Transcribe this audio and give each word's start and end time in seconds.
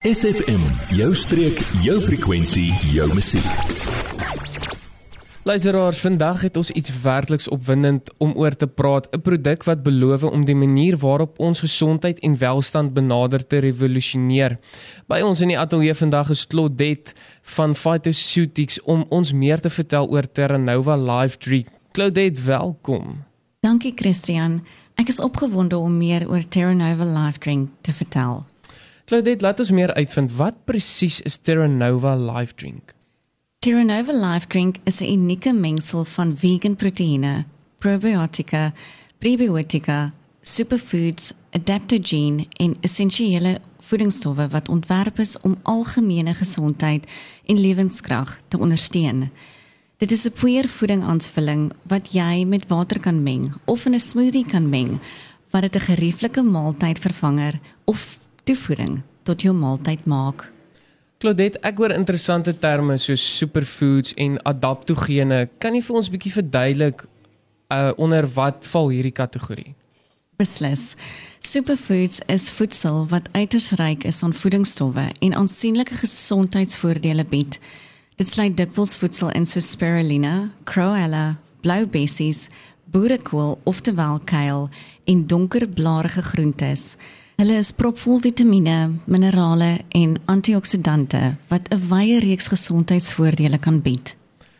SFM, 0.00 0.62
jou 0.96 1.10
streek, 1.12 1.58
jou 1.84 1.98
frekwensie, 2.00 2.70
jou 2.88 3.04
musiek. 3.12 3.44
Luisteraars, 5.44 5.98
vandag 6.00 6.40
het 6.46 6.56
ons 6.56 6.70
iets 6.72 6.94
werkliks 7.02 7.48
opwindend 7.52 8.08
om 8.16 8.32
oor 8.32 8.56
te 8.56 8.66
praat, 8.66 9.10
'n 9.12 9.20
produk 9.20 9.64
wat 9.64 9.82
beloof 9.82 10.24
om 10.24 10.44
die 10.44 10.54
manier 10.54 10.96
waarop 10.96 11.38
ons 11.38 11.60
gesondheid 11.60 12.18
en 12.18 12.38
welstand 12.38 12.94
benader 12.94 13.46
te 13.46 13.58
revolusioneer. 13.58 14.58
By 15.06 15.20
ons 15.20 15.40
in 15.40 15.48
die 15.48 15.58
ateljee 15.58 15.94
vandag 15.94 16.30
is 16.30 16.46
Claudette 16.46 17.12
van 17.42 17.74
Phytoceutics 17.74 18.82
om 18.82 19.04
ons 19.08 19.32
meer 19.32 19.60
te 19.60 19.70
vertel 19.70 20.08
oor 20.08 20.32
Terra 20.32 20.56
Nova 20.56 20.96
Life 20.96 21.38
Drink. 21.38 21.66
Claudette, 21.92 22.40
welkom. 22.40 23.24
Dankie 23.60 23.92
Christian. 23.94 24.66
Ek 24.94 25.08
is 25.08 25.20
opgewonde 25.20 25.76
om 25.76 25.96
meer 25.96 26.28
oor 26.28 26.48
Terra 26.48 26.72
Nova 26.72 27.04
Life 27.04 27.38
Drink 27.38 27.68
te 27.80 27.92
vertel. 27.92 28.49
Claudette, 29.10 29.42
laat 29.42 29.58
ons 29.58 29.72
meer 29.74 29.90
uitvind 29.98 30.30
wat 30.38 30.58
presies 30.70 31.16
is 31.26 31.40
Terra 31.42 31.64
Nova 31.66 32.12
Life 32.14 32.54
Drink. 32.54 32.92
Terra 33.58 33.82
Nova 33.82 34.14
Life 34.14 34.46
Drink 34.46 34.76
is 34.86 35.00
'n 35.00 35.10
unieke 35.10 35.52
mengsel 35.52 36.04
van 36.04 36.36
vegan 36.36 36.76
proteïene, 36.76 37.44
probiotika, 37.78 38.72
prebiotika, 39.18 40.12
superfoods, 40.42 41.32
adaptogene 41.50 42.46
en 42.56 42.76
essensiële 42.80 43.60
voedingsstowwe 43.78 44.48
wat 44.48 44.68
ontwerp 44.68 45.18
is 45.18 45.40
om 45.40 45.58
algemene 45.62 46.34
gesondheid 46.34 47.06
en 47.46 47.60
lewenskrag 47.60 48.40
te 48.48 48.58
ondersteun. 48.58 49.30
Dit 49.96 50.10
is 50.10 50.24
'n 50.26 50.32
poeiervoedingaanvulling 50.32 51.72
wat 51.82 52.12
jy 52.12 52.44
met 52.44 52.68
water 52.68 53.00
kan 53.00 53.22
meng 53.22 53.54
of 53.64 53.86
in 53.86 53.94
'n 53.94 54.00
smoothie 54.00 54.46
kan 54.46 54.68
meng 54.68 55.00
wat 55.50 55.62
dit 55.62 55.74
'n 55.74 55.80
gerieflike 55.80 56.42
maaltydvervanger 56.42 57.60
of 57.84 58.18
toevoeging 58.44 59.02
tot 59.30 59.46
jou 59.46 59.54
maaltyd 59.54 60.06
maak. 60.10 60.48
Claudette, 61.20 61.60
ek 61.66 61.78
hoor 61.82 61.92
interessante 61.92 62.54
terme 62.58 62.96
soos 62.98 63.22
superfoods 63.36 64.14
en 64.16 64.38
adaptogene. 64.48 65.44
Kan 65.62 65.76
jy 65.76 65.82
vir 65.84 65.96
ons 65.96 66.08
'n 66.08 66.14
bietjie 66.16 66.32
verduidelik 66.32 67.04
uh 67.70 67.92
onder 67.96 68.26
wat 68.26 68.66
val 68.72 68.88
hierdie 68.90 69.14
kategorie? 69.14 69.74
Beslis. 70.40 70.96
Superfoods 71.38 72.20
is 72.26 72.50
voedsel 72.50 73.06
wat 73.08 73.28
uiters 73.32 73.70
ryk 73.76 74.04
is 74.04 74.22
aan 74.22 74.32
voedingsstowwe 74.32 75.12
en 75.20 75.34
aansienlike 75.34 75.94
gesondheidsvoordele 75.94 77.24
bied. 77.24 77.58
Dit 78.16 78.28
sluit 78.28 78.56
dikwels 78.56 78.96
voedsel 78.96 79.30
in 79.30 79.46
soos 79.46 79.70
spirulina, 79.70 80.50
chlorella, 80.64 81.36
blou 81.60 81.86
bessies, 81.86 82.48
boerekool, 82.84 83.58
oftewel 83.64 84.20
kuil 84.24 84.68
en 85.04 85.26
donkerblaarige 85.26 86.22
groentes. 86.22 86.96
Hulle 87.40 87.54
is 87.56 87.70
propvol 87.72 88.18
vitamiene, 88.20 88.98
minerale 89.08 89.78
en 89.96 90.18
antioksidante 90.28 91.36
wat 91.48 91.70
'n 91.72 91.86
wye 91.88 92.18
reeks 92.20 92.48
gesondheidsvoordele 92.52 93.58
kan 93.58 93.80
bied. 93.80 94.14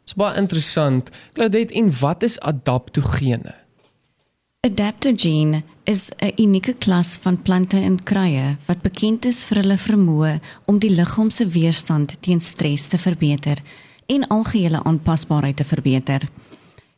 Dit's 0.00 0.14
baie 0.14 0.38
interessant. 0.40 1.10
Claudette, 1.32 1.74
en 1.74 1.98
wat 2.00 2.22
is 2.22 2.40
adaptogene? 2.40 3.54
Adaptogene 4.60 5.62
is 5.84 6.10
'n 6.18 6.32
unieke 6.36 6.72
klas 6.72 7.18
van 7.20 7.42
plante 7.42 7.76
en 7.76 8.02
kruie 8.02 8.56
wat 8.66 8.82
bekend 8.82 9.24
is 9.24 9.44
vir 9.44 9.56
hulle 9.56 9.76
vermoë 9.76 10.40
om 10.64 10.78
die 10.78 10.90
liggaam 10.90 11.30
se 11.30 11.46
weerstand 11.46 12.16
teen 12.20 12.40
stres 12.40 12.86
te 12.88 12.98
verbeter 12.98 13.58
en 14.06 14.26
algehele 14.26 14.82
aanpasbaarheid 14.82 15.56
te 15.56 15.64
verbeter. 15.64 16.28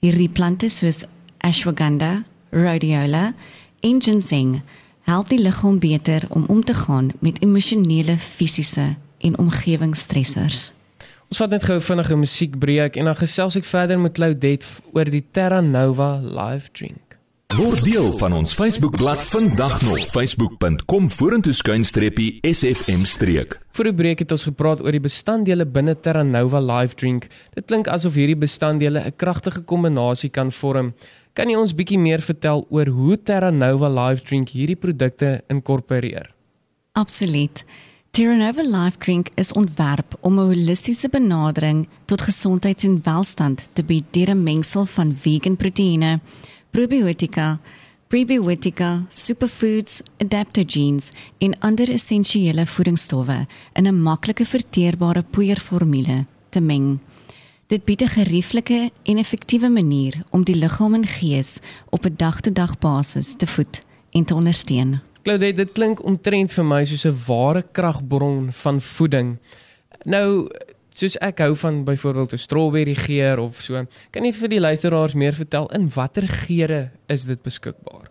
Hierdie 0.00 0.30
plante 0.30 0.68
soos 0.68 1.04
ashwagandha, 1.38 2.24
rhodiola 2.50 3.34
en 3.80 4.02
ginseng 4.02 4.62
help 5.08 5.28
die 5.32 5.40
liggaam 5.40 5.78
beter 5.80 6.26
om 6.28 6.44
om 6.48 6.64
te 6.64 6.74
gaan 6.74 7.10
met 7.24 7.42
emosionele, 7.42 8.18
fisiese 8.18 8.96
en 9.18 9.38
omgewingsstressors. 9.38 10.72
Ons 11.28 11.40
vat 11.42 11.52
net 11.52 11.64
gou 11.64 11.80
vinnig 11.80 12.10
'n 12.12 12.18
musiekbreek 12.18 12.96
en 12.96 13.04
dan 13.04 13.16
gesels 13.16 13.56
ek 13.56 13.64
verder 13.64 13.98
met 13.98 14.12
Claudette 14.12 14.66
oor 14.92 15.04
die 15.04 15.24
Terra 15.30 15.60
Nova 15.60 16.20
Live 16.20 16.68
Drink. 16.72 17.08
Word 17.56 17.80
deel 17.84 18.12
van 18.12 18.32
ons 18.32 18.52
Facebookblad 18.54 19.22
vandag 19.24 19.80
nog 19.82 19.98
facebook.com 19.98 21.10
vorentoe 21.10 21.52
skuinstreepie 21.52 22.38
SFM 22.42 23.04
streek. 23.04 23.56
Voor 23.72 23.84
die 23.84 23.94
breek 23.94 24.18
het 24.18 24.32
ons 24.32 24.44
gepraat 24.44 24.82
oor 24.84 24.92
die 24.92 25.00
bestanddele 25.00 25.66
binne 25.66 25.96
Terra 26.00 26.22
Nova 26.22 26.60
Live 26.60 26.94
Drink. 26.94 27.26
Dit 27.56 27.64
klink 27.66 27.88
asof 27.88 28.14
hierdie 28.14 28.36
bestanddele 28.36 29.00
'n 29.00 29.16
kragtige 29.16 29.60
kombinasie 29.60 30.30
kan 30.30 30.52
vorm. 30.52 30.94
Kan 31.38 31.52
jy 31.52 31.54
ons 31.54 31.70
bietjie 31.70 32.00
meer 32.02 32.18
vertel 32.18 32.64
oor 32.74 32.88
hoe 32.90 33.16
Terra 33.22 33.52
Nova 33.54 33.86
Life 33.86 34.24
Drink 34.26 34.48
hierdie 34.50 34.74
produkte 34.74 35.36
inkorporeer? 35.46 36.32
Absoluut. 36.98 37.60
Terra 38.10 38.34
Nova 38.40 38.64
Life 38.66 38.98
Drink 39.04 39.30
is 39.38 39.52
ontwerp 39.54 40.16
om 40.26 40.40
'n 40.40 40.48
holistiese 40.50 41.08
benadering 41.08 41.86
tot 42.06 42.26
gesondheid 42.26 42.82
en 42.82 42.98
welstand 43.04 43.68
te 43.72 43.84
bied 43.84 44.04
deur 44.10 44.34
'n 44.34 44.42
mengsel 44.42 44.84
van 44.84 45.14
vegan 45.14 45.56
proteïene, 45.56 46.20
probiotika, 46.70 47.60
prebiotika, 48.08 49.06
superfoods, 49.08 50.02
adaptogens 50.18 51.10
en 51.38 51.58
ander 51.60 51.88
essensiële 51.88 52.66
voedingsstowwe 52.66 53.46
in 53.74 53.86
'n 53.86 54.02
maklike 54.02 54.44
verteerbare 54.44 55.22
poeierformule 55.22 56.26
te 56.50 56.60
meng. 56.60 56.98
Dit 57.68 57.84
bied 57.84 58.00
'n 58.00 58.08
gerieflike 58.08 58.90
en 59.02 59.18
effektiewe 59.18 59.68
manier 59.68 60.14
om 60.30 60.44
die 60.44 60.56
liggaam 60.56 60.94
en 60.94 61.06
gees 61.06 61.58
op 61.90 62.04
'n 62.04 62.14
dag-tot-dag 62.16 62.78
basis 62.78 63.34
te 63.36 63.46
voed 63.46 63.82
en 64.10 64.24
te 64.24 64.34
ondersteun. 64.34 65.00
Claudette, 65.22 65.64
dit 65.64 65.72
klink 65.72 66.04
omtrent 66.04 66.52
vir 66.52 66.64
my 66.64 66.84
soos 66.84 67.04
'n 67.04 67.16
ware 67.26 67.64
kragbron 67.72 68.52
van 68.52 68.80
voeding. 68.80 69.38
Nou, 70.04 70.48
soos 70.90 71.18
ek 71.18 71.38
hou 71.38 71.56
van 71.56 71.84
byvoorbeeld 71.84 72.32
'n 72.32 72.38
strawberry 72.38 72.94
geur 72.94 73.38
of 73.38 73.60
so, 73.60 73.86
kan 74.10 74.24
jy 74.24 74.32
vir 74.32 74.48
die 74.48 74.60
luisteraars 74.60 75.14
meer 75.14 75.34
vertel 75.34 75.66
in 75.70 75.90
watter 75.94 76.28
geure 76.28 76.90
is 77.06 77.24
dit 77.24 77.42
beskikbaar? 77.42 78.10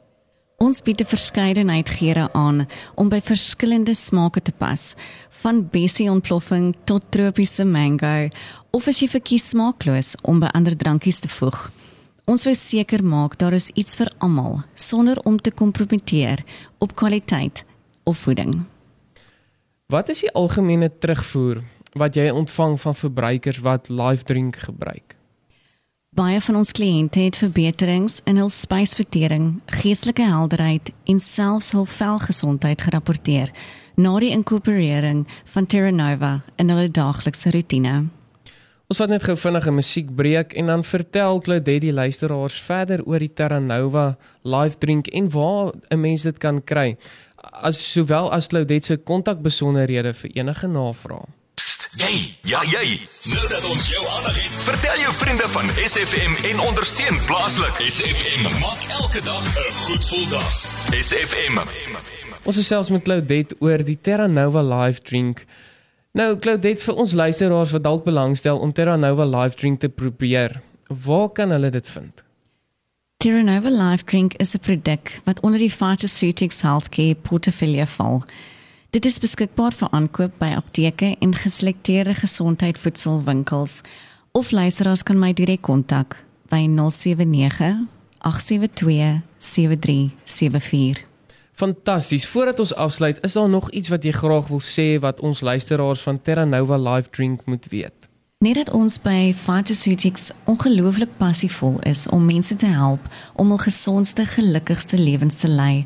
Ons 0.57 0.79
bied 0.81 1.01
'n 1.01 1.05
verskeidenheid 1.05 1.89
geure 1.89 2.29
aan 2.33 2.67
om 2.95 3.09
by 3.09 3.19
verskillende 3.21 3.93
smake 3.93 4.41
te 4.41 4.51
pas, 4.51 4.95
van 5.29 5.69
bessie 5.69 6.09
ontploffing 6.09 6.75
tot 6.83 7.03
tropiese 7.11 7.65
mango 7.65 8.29
of 8.71 8.87
as 8.87 8.99
jy 8.99 9.07
verkies 9.07 9.49
smaakloos 9.49 10.15
om 10.23 10.39
by 10.39 10.49
ander 10.57 10.75
drankies 10.75 11.19
te 11.19 11.29
voeg. 11.29 11.71
Ons 12.25 12.43
wil 12.43 12.55
seker 12.55 13.03
maak 13.03 13.37
daar 13.37 13.53
is 13.53 13.69
iets 13.69 13.95
vir 13.95 14.09
almal 14.17 14.63
sonder 14.73 15.21
om 15.25 15.37
te 15.37 15.51
kompromiteer 15.51 16.43
op 16.79 16.95
kwaliteit 16.95 17.63
of 18.03 18.17
voeding. 18.17 18.65
Wat 19.85 20.09
is 20.09 20.19
die 20.25 20.33
algemene 20.33 20.89
terugvoer 20.89 21.61
wat 21.93 22.15
jy 22.15 22.29
ontvang 22.29 22.81
van 22.81 22.95
verbruikers 22.95 23.61
wat 23.61 23.89
Life 23.89 24.23
Drink 24.23 24.55
gebruik? 24.55 25.16
Baie 26.17 26.39
van 26.41 26.55
ons 26.57 26.71
kliënte 26.73 27.21
het 27.21 27.37
verbeterings 27.37 28.23
in 28.25 28.39
hul 28.41 28.49
spysvertering, 28.49 29.59
geestelike 29.83 30.25
helderheid 30.25 30.89
en 31.05 31.19
selfs 31.21 31.75
hul 31.77 31.85
velgesondheid 31.85 32.81
gerapporteer 32.81 33.51
na 34.01 34.15
die 34.23 34.31
inkorporering 34.33 35.27
van 35.53 35.69
Terra 35.69 35.91
Nova 35.93 36.31
in 36.57 36.73
hulle 36.73 36.89
daaglikse 36.89 37.53
rotine. 37.53 37.93
Ons 38.89 39.03
vat 39.03 39.13
net 39.13 39.29
gou 39.29 39.37
vinnig 39.37 39.67
'n 39.67 39.77
musiekbreek 39.77 40.57
en 40.57 40.65
dan 40.73 40.83
vertel 40.83 41.41
Claudette 41.41 41.85
die 41.85 41.93
luisteraars 41.93 42.61
verder 42.65 43.05
oor 43.05 43.19
die 43.19 43.33
Terra 43.33 43.59
Nova 43.59 44.17
Live 44.41 44.77
Drink 44.79 45.07
en 45.13 45.29
waar 45.29 45.73
'n 45.91 46.01
mens 46.01 46.23
dit 46.23 46.37
kan 46.37 46.63
kry. 46.63 46.97
As 47.61 47.91
sowel 47.93 48.31
as 48.31 48.47
Claudette 48.47 48.85
se 48.85 48.97
kontakbesonderhede 48.97 50.13
vir 50.13 50.31
enige 50.33 50.67
navrae. 50.67 51.29
Jy, 51.97 52.17
ja 52.45 52.59
jy. 52.69 52.99
Nou 53.31 53.47
dat 53.49 53.63
ons 53.65 53.87
jou 53.89 54.01
aandag 54.05 54.35
het, 54.37 54.57
vertel 54.67 54.99
jou 55.01 55.13
vriende 55.17 55.47
van 55.49 55.69
SFM 55.81 56.35
en 56.45 56.59
ondersteun 56.61 57.17
plaaslik. 57.25 57.79
SFM 57.89 58.43
maak 58.59 58.83
elke 58.99 59.21
dag 59.25 59.45
'n 59.45 59.71
goed 59.85 60.03
gevoel 60.05 60.27
dag. 60.29 60.51
SFM. 60.93 61.57
Ons 62.43 62.57
is 62.57 62.67
selfs 62.67 62.89
met 62.89 63.01
Claudette 63.01 63.55
oor 63.59 63.83
die 63.83 63.97
Terra 64.01 64.27
Nova 64.27 64.61
Live 64.61 65.01
Drink. 65.01 65.45
Nou 66.11 66.37
Claudette 66.39 66.83
vir 66.83 66.93
ons 66.95 67.13
luisteraars 67.13 67.71
wat 67.71 67.83
dalk 67.83 68.03
belangstel 68.03 68.59
om 68.59 68.73
Terra 68.73 68.95
Nova 68.95 69.25
Live 69.25 69.55
Drink 69.55 69.79
te 69.79 69.89
probeer, 69.89 70.61
waar 70.87 71.29
kan 71.29 71.49
hulle 71.49 71.69
dit 71.69 71.87
vind? 71.87 72.23
Terra 73.17 73.41
Nova 73.41 73.69
Life 73.69 74.03
Drink 74.03 74.33
is 74.33 74.53
'n 74.53 74.59
produk 74.59 75.19
wat 75.23 75.39
onder 75.39 75.59
die 75.59 75.71
Pharmaceutics 75.71 76.61
Healthcare 76.61 77.15
portefeulje 77.15 77.87
val. 77.87 78.23
Dit 78.97 79.05
is 79.05 79.19
beskikbaar 79.21 79.75
vir 79.77 79.91
aankoop 79.93 80.39
by 80.41 80.47
apteke 80.57 81.11
en 81.21 81.33
geselekteerde 81.37 82.15
gesondheidvoedselwinkels 82.17 83.81
of 84.33 84.49
luisteraars 84.51 85.03
kan 85.05 85.19
my 85.21 85.27
direk 85.37 85.61
kontak 85.67 86.15
by 86.49 86.63
079 86.65 87.83
872 88.25 89.19
7374. 89.37 91.03
Fantasties. 91.53 92.25
Voordat 92.27 92.59
ons 92.59 92.73
afsluit, 92.73 93.19
is 93.21 93.37
daar 93.37 93.49
nog 93.49 93.69
iets 93.69 93.91
wat 93.93 94.03
jy 94.03 94.15
graag 94.17 94.49
wil 94.49 94.63
sê 94.65 94.87
wat 95.05 95.21
ons 95.21 95.43
luisteraars 95.45 96.01
van 96.01 96.21
Terra 96.21 96.45
Nova 96.45 96.81
Life 96.81 97.13
Drink 97.13 97.45
moet 97.45 97.69
weet? 97.69 98.09
Net 98.41 98.57
dat 98.63 98.73
ons 98.73 98.97
by 99.01 99.29
Pharmaceutics 99.43 100.31
ongelooflik 100.49 101.13
passievol 101.21 101.77
is 101.85 102.07
om 102.09 102.25
mense 102.25 102.55
te 102.55 102.73
help 102.73 103.05
om 103.35 103.53
hul 103.53 103.61
gesondste, 103.61 104.25
gelukkigste 104.25 104.97
lewens 104.97 105.37
te 105.45 105.53
lei. 105.53 105.85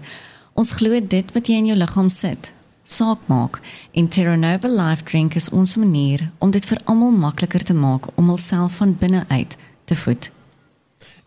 Ons 0.54 0.72
glo 0.80 1.04
dit 1.04 1.36
wat 1.36 1.48
jy 1.48 1.60
in 1.60 1.72
jou 1.74 1.80
liggaam 1.84 2.08
sit, 2.10 2.54
saak 2.92 3.24
maak 3.32 3.60
en 3.92 4.08
Terra 4.08 4.36
Nova 4.36 4.68
Life 4.68 5.04
Drink 5.04 5.36
is 5.36 5.50
ons 5.50 5.76
manier 5.76 6.30
om 6.40 6.52
dit 6.52 6.66
vir 6.66 6.80
almal 6.86 7.12
makliker 7.12 7.64
te 7.64 7.74
maak 7.74 8.08
om 8.16 8.30
hulself 8.34 8.78
van 8.82 8.96
binne 9.00 9.26
uit 9.30 9.58
te 9.86 9.96
voed. 9.96 10.32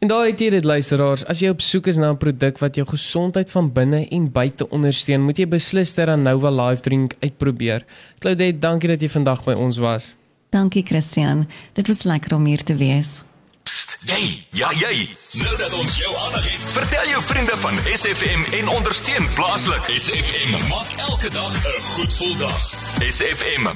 En 0.05 0.11
daai 0.11 0.33
het 0.33 0.41
jy 0.43 0.51
dit 0.53 0.67
luisteraars, 0.69 1.23
as 1.33 1.41
jy 1.41 1.49
op 1.49 1.63
soek 1.65 1.87
is 1.89 1.97
na 1.97 2.11
'n 2.13 2.19
produk 2.21 2.59
wat 2.61 2.77
jou 2.77 2.85
gesondheid 2.87 3.51
van 3.51 3.73
binne 3.73 4.09
en 4.09 4.33
buite 4.33 4.69
ondersteun, 4.69 5.23
moet 5.23 5.39
jy 5.39 5.47
beslis 5.49 5.93
Terra 5.93 6.17
Nova 6.17 6.51
Life 6.51 6.83
Drink 6.83 7.17
uitprobeer. 7.21 7.85
Claudette, 8.19 8.59
dankie 8.59 8.89
dat 8.89 9.01
jy 9.01 9.09
vandag 9.09 9.45
by 9.45 9.53
ons 9.53 9.77
was. 9.79 10.17
Dankie 10.51 10.85
Christian. 10.87 11.49
Dit 11.73 11.87
was 11.87 12.03
lekker 12.03 12.35
om 12.35 12.45
hier 12.45 12.63
te 12.63 12.77
wees. 12.77 13.25
Psst, 13.63 13.99
jy, 14.05 14.45
ja 14.51 14.71
jy. 14.73 15.09
Nou 15.41 15.57
dat 15.57 15.73
ons 15.73 15.97
jou 15.97 16.13
aandag 16.17 16.53
het, 16.53 16.63
vertel 16.77 17.09
jou 17.09 17.23
vriende 17.35 17.57
van 17.57 17.79
SFM 17.95 18.45
en 18.53 18.69
ondersteun 18.69 19.29
plaaslik. 19.35 19.83
SFM 19.97 20.69
maak 20.69 20.87
elke 20.97 21.31
dag 21.31 21.53
'n 21.53 21.81
goed 21.81 22.13
gevoel 22.13 22.37
dag. 22.37 22.61
SFM. 23.09 23.67